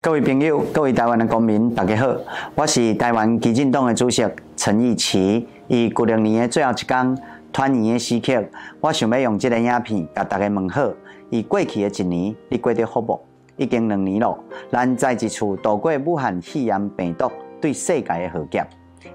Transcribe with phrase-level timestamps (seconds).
[0.00, 2.16] 各位朋友，各位台湾的公民，大家好，
[2.54, 4.24] 我是台湾基进党的主席
[4.56, 5.44] 陈义奇。
[5.66, 7.18] 以旧历年的最后一天，
[7.52, 8.44] 团圆的时刻，
[8.80, 10.88] 我想要用这个影片，甲大家问好。
[11.30, 13.20] 以过去的一年，你过得好不？
[13.56, 14.38] 已经两年了，
[14.70, 17.28] 咱再一次度过武汉肺炎病毒
[17.60, 18.64] 对世界的浩劫，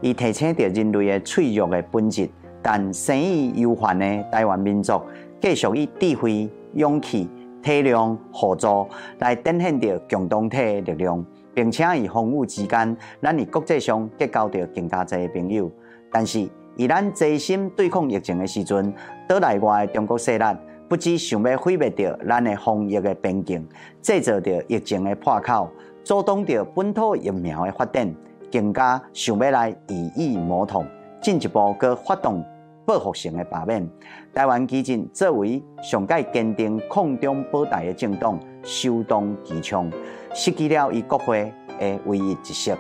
[0.02, 2.30] 伊提醒着人类的脆弱的本质。
[2.62, 5.02] 但生意忧患的台湾民族，
[5.40, 7.30] 继续以智慧、勇气。
[7.64, 8.88] 体谅互助
[9.20, 15.72] 来展现着共同体的力量，并且以风雨之间，咱伫国际上结交着更加侪朋友。
[16.12, 18.94] 但是，以咱齐心对抗疫情的时阵，
[19.28, 20.44] 岛内外的中国势力
[20.90, 23.68] 不只想要毁灭着咱的防疫的边境，
[24.02, 25.70] 制造着疫情的破口，
[26.04, 28.14] 阻挡着本土疫苗的发展，
[28.52, 30.86] 更加想要来以疫谋统，
[31.22, 32.44] 进一步阁发动。
[32.86, 33.90] 报复性的罢免，
[34.34, 39.92] 台湾基进作为上届坚定抗中保台的政党，首当其冲，
[40.34, 42.74] 失去了伊国会的唯一一席。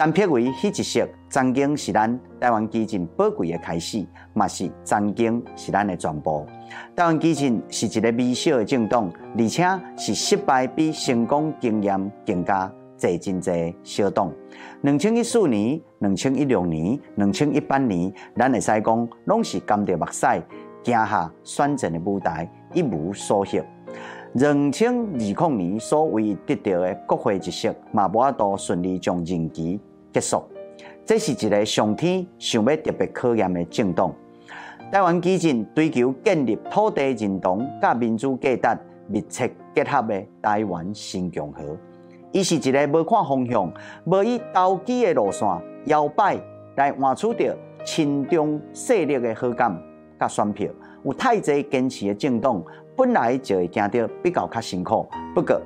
[0.00, 6.46] 但撇为迄一席，曾经是咱台湾基进宝贵的开始，嘛是曾经是咱的全部。
[6.94, 12.72] 台湾基进是一个微小的政党，而且是失败比成功经验更加。
[12.98, 14.32] 这真济小党，
[14.82, 20.26] 两千一四年、两千一六年、两千一八年，咱会使讲拢是甘着目屎，
[20.82, 23.64] 行下选战的舞台，一无所获。
[24.34, 29.80] 两千二零年所唯一得到的国会一席，嘛无法度顺利将任期
[30.12, 30.42] 结束。
[31.06, 34.14] 这是一个上天想要特别考验的政党。
[34.92, 41.62] 台湾基进追求建立土地认同甲民主价值密切结合的台湾新共和。
[42.32, 43.72] 伊是一个无看方向、
[44.04, 45.48] 无以投机的路线
[45.86, 46.38] 摇摆
[46.76, 49.74] 来换取着亲中势力的好感
[50.18, 50.68] 甲选票，
[51.04, 52.62] 有太侪坚持的政党，
[52.94, 55.08] 本来就会行得比较较辛苦。
[55.34, 55.58] 不过，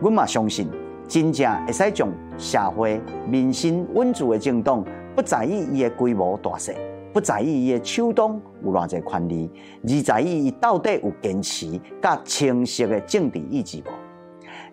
[0.00, 0.68] 阮嘛相信，
[1.06, 6.72] 真正会使将社会民心稳住的政党，不在意伊的规模大小，
[7.12, 9.50] 不在意伊的手党有偌侪权力，
[9.84, 13.97] 而在意伊到底有坚持甲清晰的政治意志无。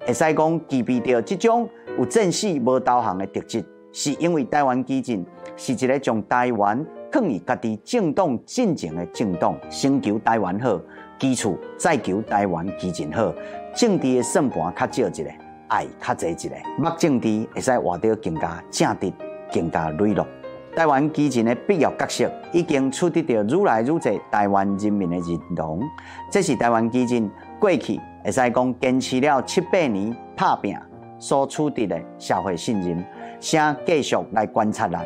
[0.05, 1.67] 会使讲具备着这种
[1.97, 10.79] 有正视无导航的特质，是因为台湾基进是一个将台湾放于家己政党进程的政党，先求台湾好，
[11.17, 13.33] 其次再求台湾基进好。
[13.73, 15.31] 政治的算盘较少一个，
[15.69, 19.11] 爱较侪一个，目政治会使活得更加正直，
[19.51, 20.27] 更加磊落。
[20.75, 25.81] 台湾基进的必要角色已经取得着愈来愈侪台湾人民的认同，
[26.29, 27.99] 这是台湾基进过去。
[28.25, 30.75] 会使讲坚持了七八年拍拼
[31.19, 33.05] 所取得的社会信任，
[33.39, 35.05] 请继续来观察咱，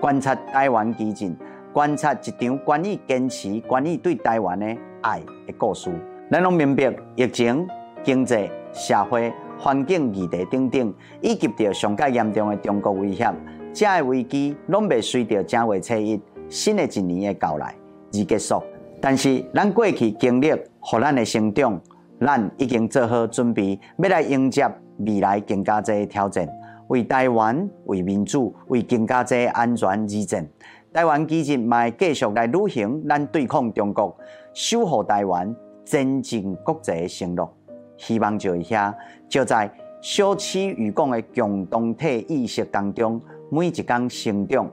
[0.00, 1.36] 观察台湾基进，
[1.72, 4.66] 观察一场关于坚持、关于对台湾的
[5.02, 5.92] 爱的故事。
[6.28, 7.64] 咱拢明白疫情、
[8.02, 13.32] 经济、社会环境议题等等，以及着上较严重的中国威胁，
[13.72, 17.72] 这个危机拢未随着正月初一新的一年的到来
[18.12, 18.60] 而结束。
[19.00, 21.80] 但是咱过去经历，互咱的成长。
[22.20, 24.66] 咱已经做好准备，要来迎接
[24.98, 26.48] 未来更加多挑战，
[26.88, 30.46] 为台湾、为民主、为更加多安全而战。
[30.92, 34.16] 台湾基进嘛继续来履行咱对抗中国、
[34.54, 35.54] 守护台湾、
[35.84, 37.54] 增进国际的承诺。
[37.98, 38.94] 希望就一下，
[39.28, 44.70] 就在小气与共的共同体意识当中，每一天成长。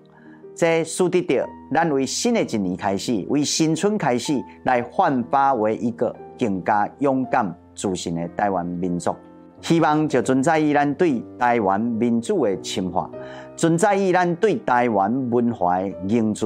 [0.56, 4.34] 这使得着咱为新的一年开始，为新春开始，
[4.66, 6.16] 来焕发为一个。
[6.36, 9.16] 更加勇敢自信的台湾民族，
[9.62, 13.10] 希望就存在于咱对台湾民主的深化，
[13.56, 16.46] 存在于咱对台湾文化的凝聚，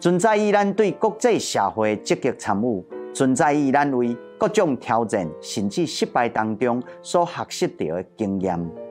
[0.00, 2.84] 存在于咱对国际社会积极参与，
[3.14, 8.83] 存在于咱为各种挑战甚至失败当中所学习到的经验。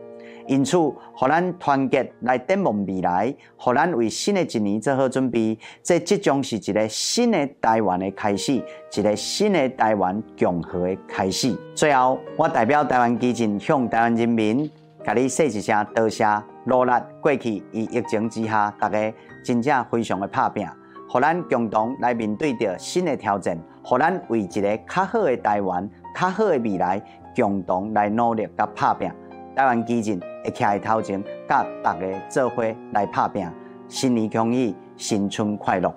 [0.48, 5.58] 因此，互咱团结来展望未来，互咱为新的一年做好准备。
[5.82, 8.54] 这即将是一个新的台湾的开始，
[8.94, 11.56] 一个新的台湾共和的开始。
[11.74, 14.70] 最后，我代表台湾基进向台湾人民，
[15.06, 16.26] 甲你说一声多谢，
[16.66, 16.92] 努力
[17.22, 17.64] 过去。
[17.72, 19.14] 以疫情之下，大家
[19.44, 20.68] 真正非常的拍拼，
[21.10, 25.90] 互咱共同来面对着新的挑战，互咱为一个较好的台湾、
[26.20, 27.02] 较好的未来，
[27.36, 29.12] 共同来努力甲拍拼。
[29.56, 32.64] 台湾基进会徛在头前，甲大家做伙
[32.94, 33.48] 来拍拼。
[33.88, 35.94] 新年恭喜，新春快乐！